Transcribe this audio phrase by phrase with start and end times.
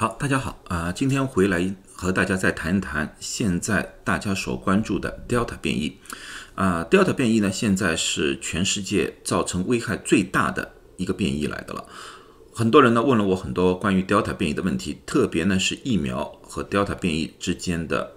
[0.00, 5.98] 好，大家好啊、今天回来和大家再谈一谈现在大家所关注的 Delta 变异
[6.54, 11.84] 啊、Delta 变异呢，现在是全世界造成危害最大的一个变异来的了。
[12.54, 18.12] 很多人呢问了我很多关于 Delta 变异的问题，特别呢是疫苗和 Delta 变异之间的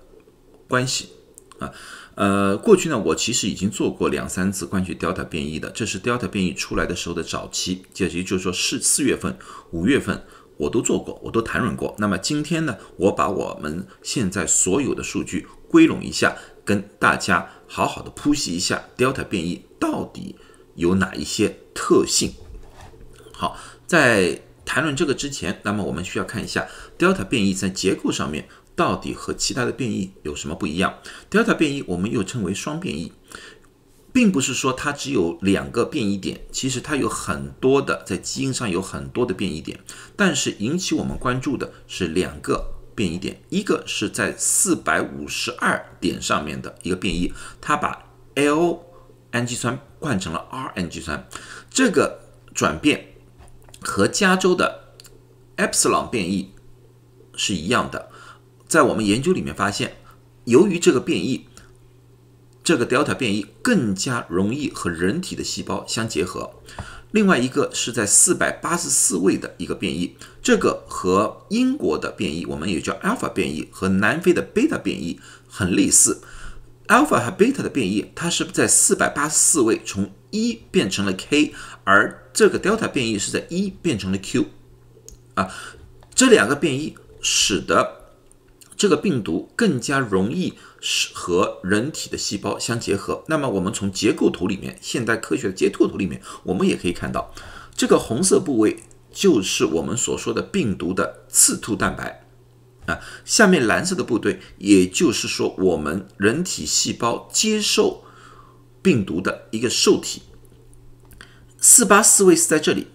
[0.68, 1.10] 关系
[1.58, 1.72] 啊。
[2.14, 9.36] 呃，过去呢，我其实已经做过两三次关于 Delta 变异的，这是 Delta 变异出来的时候的早期，也就是说是四月份、
[9.72, 10.24] 五月份
[10.58, 11.96] 我都做过，我都谈论过。
[11.98, 20.36] 那么今天呢，我把我们现在所有的数据归拢一下，跟大家好好的剖析一下 Delta 变异到底
[20.76, 22.34] 有哪一些特性。
[23.34, 31.00] 好，在谈论这个之前，那么我们需要看一下 Delta 变异在结构上面到底和其他的变异有什么不一样。
[31.30, 33.12] Delta 变异我们又称为双变异，
[34.14, 39.80] 并不是说它只有两个变异点，其实它有很多的在基因上有很多的变异点，
[40.16, 48.80] 但是引起我们关注的是两个变异点，一个是在四百五十二点上面的一个变异，它把 L
[49.32, 51.28] 氨基酸换成了 R 氨基酸，
[51.70, 52.20] 这个
[52.54, 53.08] 转变。
[53.84, 54.94] 和加州的
[55.58, 56.52] epsilon 变异
[57.36, 58.12] 是一样的，
[58.68, 59.98] 在我们研究里面发现，
[60.44, 61.48] 由于这个变异，
[62.64, 66.52] 这个 delta 变异更加容易和人体的细胞相结合。
[67.12, 76.22] 另外一个是在四百八十四位的一个变异，这个和英国的变异，我们也叫 alpha 变异，和南非的 beta 变异很类似。
[76.88, 81.54] alpha 和 beta 的变异，它是在四百八十四位从一变成了 K，
[81.84, 84.46] 而这个 delta 变异是在一变成了 Q，
[85.34, 85.54] 啊，
[86.16, 88.01] 这两个变异使得
[88.82, 93.24] 这个病毒更加容易使和人体的细胞相结合。
[93.28, 97.32] 那么我们从结构图里面，现代科学的结构图里面，我们也可以看到，
[97.76, 102.26] 这个红色部位就是我们所说的病毒的刺突蛋白。
[102.88, 108.04] 啊，下面蓝色的部队，也就是说我们人体细胞接受
[108.82, 110.24] 病毒的一个受体。
[111.60, 112.88] 四八四位是在这里，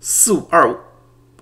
[0.00, 0.80] 四五二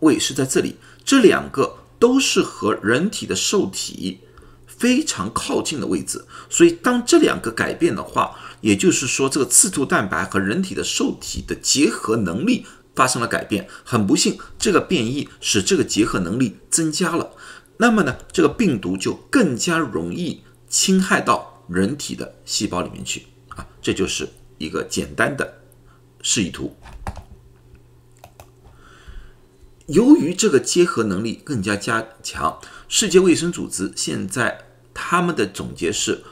[0.01, 4.21] 位是在这里，这两个都是和人体的受体
[4.67, 6.25] 非常靠近的位置。
[6.51, 13.69] 所以当这两个改变的话，也就是说这个刺突蛋白和人体的受体的结合能力发生了改变。
[13.85, 17.31] 很不幸，这个变异使这个结合能力增加了。
[17.77, 24.29] 那么呢，这个病毒就更加容易侵害到人体的细胞里面去啊，这就是
[24.59, 25.61] 一个简单的
[26.23, 26.77] 示意图。
[29.87, 32.59] 由于这个结合能力更加加强，
[32.89, 36.25] 世界卫生组织现在他们的总结是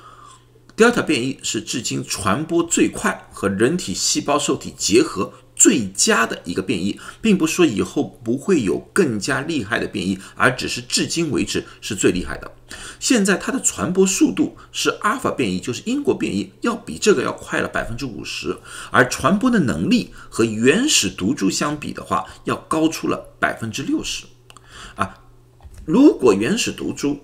[0.74, 5.34] ，Delta 变异是至今传播最快和人体细胞受体结合。
[5.62, 12.50] 最佳的一个变异，并不是说以后不会有更加厉害的变异，而只是至今为止是最厉害的。
[12.98, 18.58] 现在它的传播速度是阿尔法变异，就是英国变异，要比这个要快了百分之五十，
[18.90, 24.24] 而传播的能力和原始毒株相比的话，要高出了百分之六十。
[24.96, 25.14] 啊，
[25.84, 27.20] 如果原始毒株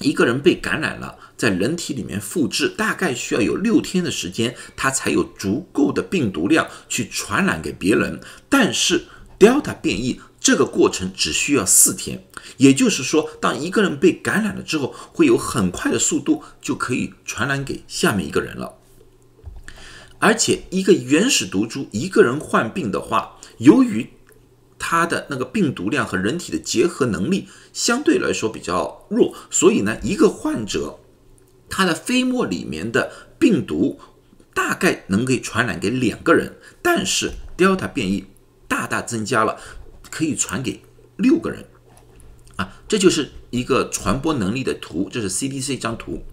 [0.00, 8.20] 一个人被感染了，在人体里面复制，大概需要有六天的时间，它才有足够的病毒量去传染给别人。
[8.48, 9.04] 但是
[9.38, 12.24] Delta 变异这个过程只需要四天，
[12.56, 18.74] 也就是说，当一个人被感染了之后，会有很快的速度就可以传染给下面一个人了。
[20.18, 24.08] 而且，一个原始毒株一个人患病的话，由于
[24.84, 30.98] 它的那个病毒量和人体的结合能力相对来说比较弱，所以呢，一个患者
[31.70, 34.00] 他的飞沫里面的病毒
[34.52, 38.24] 大概能给传染给两个人，但是 Delta 变异
[38.66, 39.56] 大大增加了，
[40.10, 40.82] 可以传给
[41.16, 41.64] 六个人
[42.56, 46.24] 啊，这就是一个传播能力的图，这是 CDC 一张图。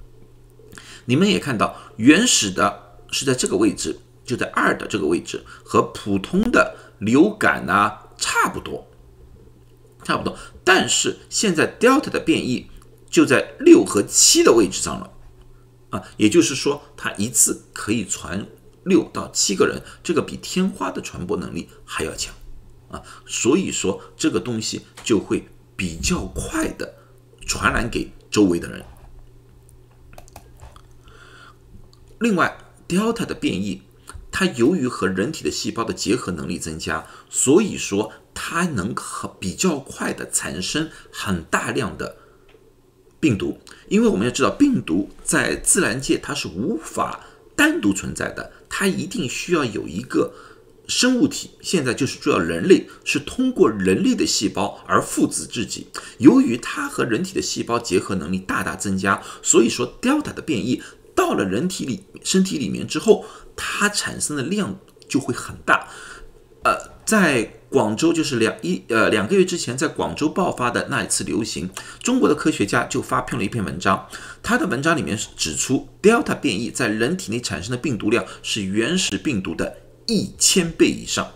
[1.05, 8.07] 你们也看到，原始的是在这个位置，就在二的这个位置，和普通的流感啊。
[8.19, 8.85] 差不多，
[10.03, 12.69] 差不多，但是现在 Delta 的变异
[13.09, 15.11] 就在六和七的位置上了，
[15.91, 18.45] 啊，也就是说，它一次可以传
[18.83, 22.35] 六到七个人，这个比天花的传播能力还要强，
[22.89, 26.95] 啊，所以说这个东西就会比较快的
[27.47, 28.83] 传染给周围的人。
[32.19, 32.57] 另外
[32.87, 33.81] ，Delta 的变异。
[34.31, 42.15] 它由于和人体的细胞的结合能力增加，所以说它能很比较快的产生很大量的
[43.19, 43.59] 病毒。
[43.87, 50.33] 因为我们要知道，病毒在自然界它是无法单独存在的，它一定需要有一个
[50.87, 55.87] 生物体现在就是主要人类是通过人类的细胞而复制自己。
[56.19, 60.81] 由于它和人体的细胞结合能力大大增加，所以说 Delta 的变异
[61.13, 63.25] 到了人体里身体里面之后，
[63.59, 64.79] 它产生的量
[65.09, 65.89] 就会很大。
[66.63, 71.69] 呃，在广州就是两一呃两个月之前，在广州爆发的那一次流行，
[72.01, 74.07] 中国的科学家就发表了一篇文章。
[74.43, 79.77] 他的文章里面是指出，Delta 变异在人体内产生的病毒量是原始病毒的
[80.07, 81.31] 一千倍以上。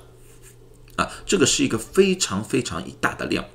[0.98, 3.46] 啊，这个是一个非常非常大的量。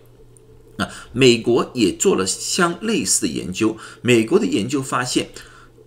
[0.78, 5.28] 啊，美国也做了相类似的研究，美国的研究发现。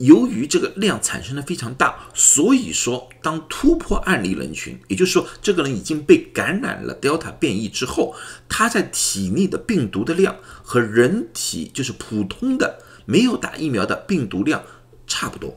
[0.01, 8.15] 由于这个量产生的非常大，所以说当突破案例人群，也就是说这个人已经被感染了 Delta 变异之后，
[8.49, 14.63] 他在体内的病毒的量和人体就是普通的没有打疫苗的病毒量
[15.05, 15.55] 差不多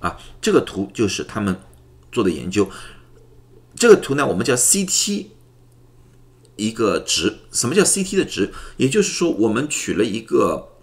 [0.00, 0.18] 啊。
[0.42, 1.58] 这个图就是他们
[2.12, 2.70] 做的研究。
[3.74, 5.26] 这个图呢，我们叫 CT
[6.56, 7.38] 一个值。
[7.52, 8.52] 什么叫 CT 的值？
[8.76, 10.74] 也就是说，我们取了一个。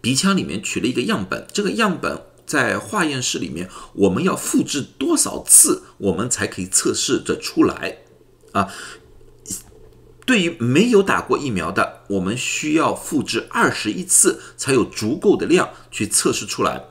[0.00, 7.98] 鼻腔里面取了一个样本，这个样本在化验室里面，我们要复制多少次，我们才可以测试着出来？
[8.52, 8.72] 啊，
[10.24, 16.84] 对于没有打过疫苗的，我们需要复制二十一次才有足够的量去测试出来。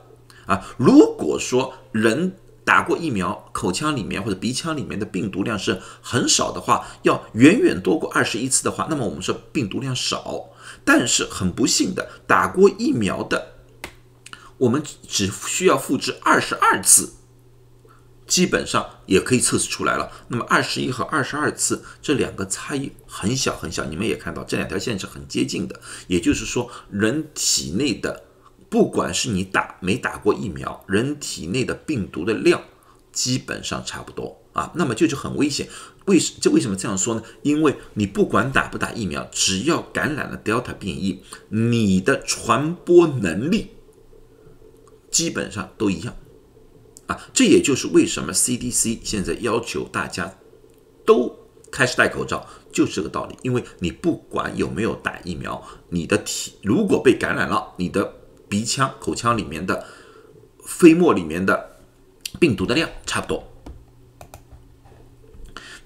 [0.46, 10.46] 啊，如果说人打过疫苗，口腔里面或者鼻腔里面的病毒量是很少的话，要远远多过二十一次的话，那么我们说病毒量少。
[10.84, 13.54] 但是很不幸的，打过疫苗的，
[14.58, 17.12] 我们只需要复制二十二次，
[18.26, 20.10] 基本上也可以测试出来了。
[20.28, 25.80] 那么二十一和二十二次这两个差异很小很小，你们也看到这两条线是很接近的。
[26.06, 28.24] 也就是说，人体内的
[28.68, 32.62] 不管是你打没打过疫苗，人体内的病毒的量
[33.12, 34.72] 基本上差不多啊。
[34.74, 35.68] 那么这就很危险。
[36.06, 37.22] 为什这为什么这样说呢？
[37.42, 43.70] 因为你不管打不打疫苗，只要感染了 Delta 变异，你的传播能力
[45.10, 46.16] 基本上都一样
[47.06, 47.28] 啊。
[47.32, 50.34] 这也就是为什么 CDC 现在要求大家
[51.04, 51.36] 都
[51.70, 53.36] 开始戴口罩，就是这个道理。
[53.42, 58.14] 因为你不管有没有打疫苗，你的体如果被感染了，你的
[58.48, 59.86] 鼻腔、口腔里面的
[60.64, 61.69] 飞沫里面的
[62.40, 63.46] 病毒的量差不多。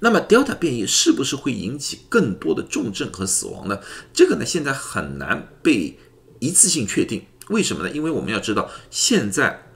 [0.00, 3.80] 那么 Delta 变异是不是会引起更多的重症和死亡呢？
[4.12, 5.98] 这个呢，现在很难被
[6.40, 7.24] 一次性确定。
[7.48, 7.90] 为什么呢？
[7.90, 9.66] 因为我们要知道，现在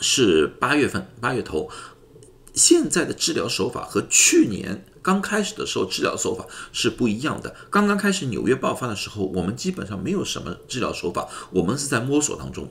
[0.00, 1.70] 是八月份，八月头，
[2.54, 7.54] 现在的治疗手法和去年刚开始的时候治疗手法是不一样的。
[7.70, 12.68] 刚刚开始纽约爆发的时候，我们基本上没有什么治疗手法，我们是在摸索当中。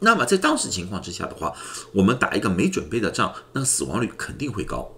[0.00, 1.54] 那么在当时情况之下的话，
[1.92, 4.90] 我们打一个没准备的仗，那死亡率肯定会高。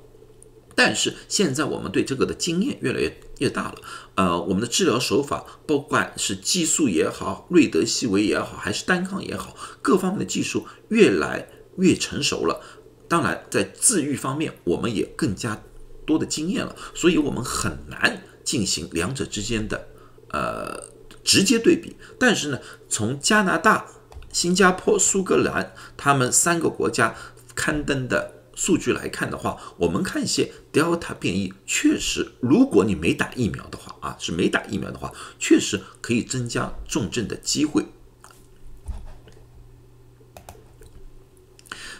[0.75, 3.77] 但是现在我们对这个的经验越来越越大了，
[4.15, 11.49] 呃，我们的治疗手法，不管是激素也好，瑞德西韦也好，还是单抗也好，各方面的技术越来
[11.79, 12.61] 越成熟了。
[13.09, 15.63] 当然，在自愈方面，我们也更加
[16.05, 19.89] 多的经验了，所以我们很难进行两者之间的
[20.31, 20.91] 呃
[21.25, 21.97] 直接对比。
[22.19, 22.59] 但是呢，
[22.89, 23.87] 从加拿大、
[24.37, 27.15] 新加坡、苏格兰他们三个国家
[27.55, 28.35] 刊登的。
[28.55, 37.87] 数据来看的话，我们看一些 Delta 变异，确实，如果你没打疫苗的话啊，是没打疫苗的话，确实可以增加重症的机会。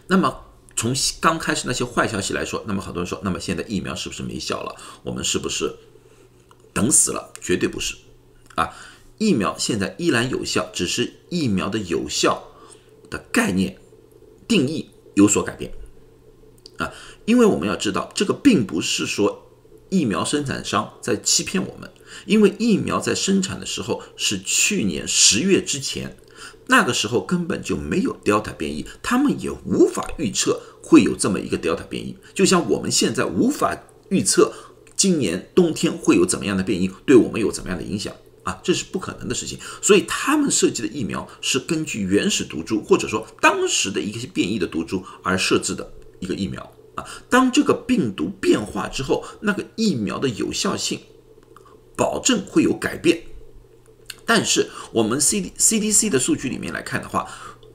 [0.07, 4.77] 那么从刚开始那些坏消息来说，那么很多人说，那么现在疫苗是不是没效了？
[5.03, 5.75] 我们是不是
[6.75, 7.33] 等死了？
[7.41, 7.97] 绝对不是
[8.55, 8.75] 啊！
[9.19, 12.43] 疫苗现在依然有效，只是疫苗的有效
[13.11, 13.79] 的概念
[14.47, 15.73] 定义有所改变。
[16.79, 16.93] 啊，
[17.25, 19.47] 因为我们要知道，这个并不是说
[19.89, 21.91] 疫苗生产商在欺骗我们，
[22.27, 26.19] 因为疫苗在生产的时候是去年十月之前，
[26.67, 33.75] 那个时候根本就没有 Delta 变异，他们也无法预测会有这么一个 Delta 变异，就像我们现在无法
[34.11, 34.53] 预测
[34.95, 38.15] 今年冬天会有怎么样的变异，对我们有怎么样的影响
[38.47, 39.59] 啊，这是不可能的事情。
[39.83, 45.93] 所以他们设计的疫苗是根据原始毒株或者说当时的一些变异的毒株而设置的。
[46.19, 46.63] 一个疫苗
[46.95, 50.99] 啊，当这个病毒变化之后，那个疫苗的有效性
[51.95, 53.23] 保证会有改变。
[54.25, 57.29] 但是我们 C D C D C 的数据里面来看的话，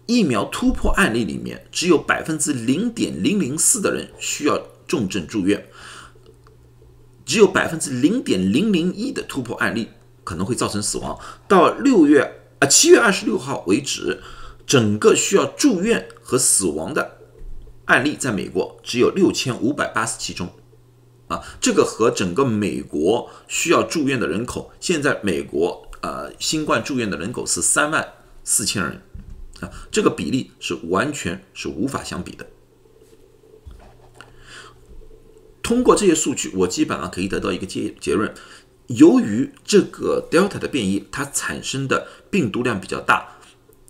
[0.07, 5.69] 疫苗突破案例里面只有百分之零点零零四的人需要重症住院，
[7.23, 9.87] 只有百分之零点零零一的突破案例
[10.23, 11.19] 可能会造成死亡。
[11.47, 14.21] 到六月啊七月二十六号为止，
[14.65, 17.17] 整个需要住院和死亡的。
[17.85, 20.49] 案例在美国只有六千五百八十七宗，
[21.27, 28.13] 啊，这个和整个美国需要住院的人口，现在美国呃新冠住院的人口是三万
[28.45, 29.01] 四千人
[29.59, 32.47] 啊，这个比例是完全是无法相比的。
[35.61, 38.33] 通过这些数据，我基本上可以得到一个结结论：
[38.87, 43.37] 由于这个 Delta 的变异，它产生的病毒量比较大，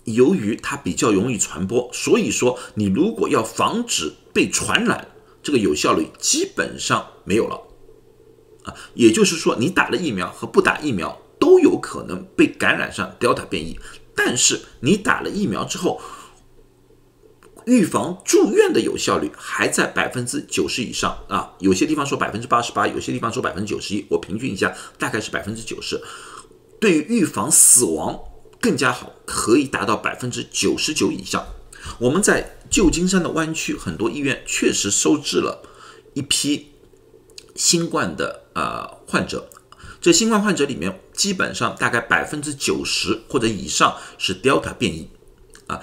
[0.04, 5.08] 由于它比较容易传播，所以说你如果要防止被传染，
[5.42, 7.60] 这个有效率基本上没有了
[8.64, 8.74] 啊。
[8.94, 13.78] 也就是说，你打了疫苗和不打疫苗都有可能被感染上 Delta 变异，
[14.14, 16.00] 但是你打了疫苗之后。
[17.66, 26.00] 预防住院的有效率还在百分之九十以上啊，有些地方说百分之八十八，有些地方说百分之九十一，我平均一下，大概是百分之九十。
[26.80, 28.20] 对于预防死亡
[28.60, 31.46] 更加好，可以达到百分之九十九以上。
[31.98, 35.62] 我们在旧金山的湾区很多医院确实收治了
[36.14, 36.72] 一批
[37.54, 39.48] 新冠的呃患者，
[40.00, 45.08] 这新冠患者里面基本上大概百分之九十或者以上是 Delta 变异
[45.66, 45.82] 啊。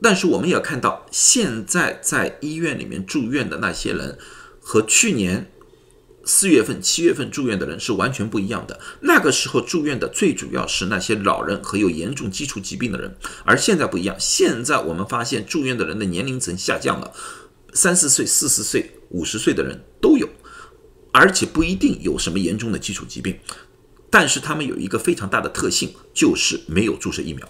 [0.00, 4.16] 但是我们也要看到，现在在医院里面住院的那些人，
[4.60, 5.50] 和去年
[6.24, 8.78] 四月份、七月份住院的人是完全不一样的。
[9.00, 14.14] 那个时候住院的最主要是那些老人和有严重基础疾病的人，而现在不一样。
[14.18, 17.12] 现在我们发现住院的人的年龄层下降了，
[17.72, 20.28] 三四岁、四十岁、五十岁的人都有，
[21.12, 23.38] 而且不一定有什么严重的基础疾病，
[24.10, 27.48] 但是他们有一个非常大的特性，就是没有注射疫苗。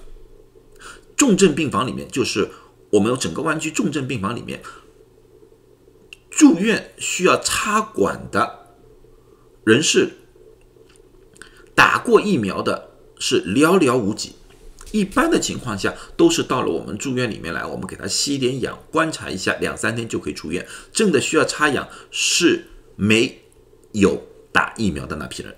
[1.19, 2.49] 重症病房里面，就是
[2.91, 4.63] 我们整个湾区重症病房里面
[6.31, 8.77] 住院需要插管的
[9.65, 10.13] 人士，
[11.75, 14.37] 打过疫苗的是寥寥无几。
[14.93, 20.67] 一般的情况下，都是到了我们住院里面来，我们给他吸一点氧，观察一下，两三天就可以出院。
[20.93, 23.43] 真的需要插氧是没
[23.93, 25.55] 有打疫苗的那批人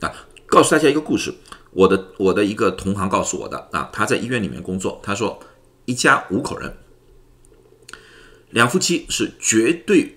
[0.00, 0.26] 啊。
[0.46, 1.32] 告诉大家一个故事。
[1.74, 5.00] 我的我的一个同行告诉我的啊，他在医院里面工作。
[5.02, 5.40] 他说，
[5.84, 6.76] 一家五口人，
[8.50, 10.16] 两夫妻是绝对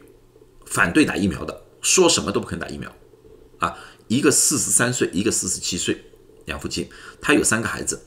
[0.65, 2.93] 反对打疫苗的，说什么都不肯打疫苗。
[3.57, 3.75] 啊，
[4.07, 6.05] 一个四十三岁，一个四十七岁，
[6.45, 7.99] 两夫妻，他有三个孩子，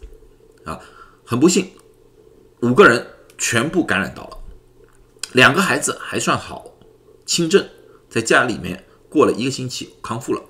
[0.64, 0.80] 啊，
[1.24, 1.72] 很不幸，
[2.60, 3.04] 五个人
[3.36, 4.38] 全部感染到了，
[5.32, 6.72] 两个孩子还算好，
[7.26, 7.68] 轻症，
[8.08, 10.40] 在家里面过了一个星期康复了。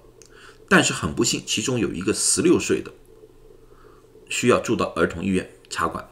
[0.71, 2.93] 但是很不幸，其中有一个十六岁的
[4.29, 6.09] 需要住到儿童医院插管，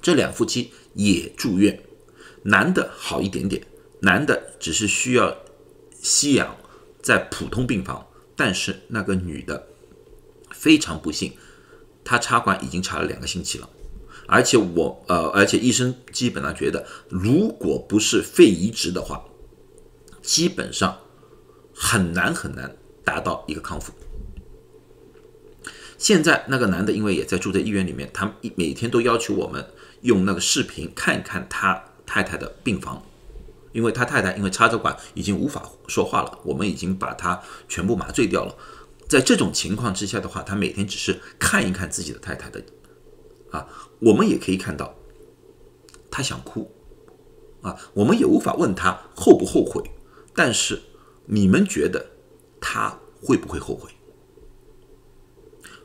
[0.00, 1.82] 这两夫妻也住院，
[2.44, 3.66] 男的好一点点，
[4.02, 5.36] 男的只是需要
[6.00, 6.56] 吸氧
[7.02, 9.66] 在普通病房，但是那个女的
[10.52, 11.32] 非常不幸，
[12.04, 13.68] 她插管已经插了两个星期了，
[14.28, 19.24] 而且我呃，而且医生基本上觉得，如果不是肺移植的话，
[20.22, 21.00] 基本上
[21.74, 22.76] 很难很难。
[23.08, 23.92] 达到一个康复。
[25.96, 29.66] 现在那个男的因为也在住在医院里面，他每天都要求我们
[30.02, 33.02] 用那个视频看看他太太的病房，
[33.72, 38.54] 因为他太太因为插着管已经无法说话了，我们已经把他全部麻醉掉了。
[39.08, 42.62] 在这种情况之下的话，他每天只是看一看自己的太太的，
[43.50, 43.66] 啊，
[43.98, 44.94] 我们也可以看到
[46.10, 46.70] 他想哭，
[47.62, 49.82] 啊，我们也无法问他后不后悔，
[50.32, 50.80] 但是
[51.26, 52.17] 你们觉得？
[52.60, 53.90] 他会不会后悔？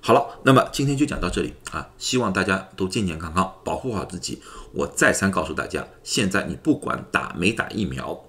[0.01, 1.89] 好了，那么今天就讲到这里啊！
[1.97, 4.41] 希望大家都健健康康，保护好自己。
[4.73, 8.25] 我再三告诉大家，现在你不管打没打疫苗，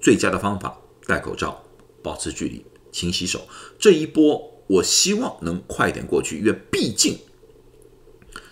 [0.00, 0.76] 最佳的方法
[1.06, 1.62] 戴口罩、
[2.02, 3.46] 保持距离、勤洗手。
[3.78, 7.16] 这一波我希望能快点过去，因为毕竟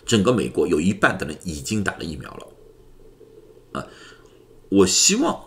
[0.05, 2.47] 整个美国有一半的人已经打了疫苗了
[3.73, 3.87] 啊！
[4.69, 5.43] 我希望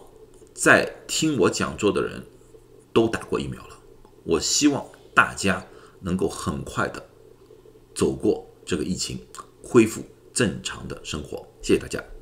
[0.53, 2.27] 在听我讲座的人
[2.93, 3.76] 都打过疫苗了。
[4.27, 5.65] 我希望大家
[6.01, 7.03] 能够很快的
[7.95, 9.25] 走过这个疫情，
[9.63, 10.03] 恢复
[10.35, 11.47] 正常的生活。
[11.63, 12.16] 谢谢大家。